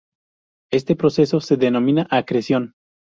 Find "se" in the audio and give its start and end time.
1.41-1.57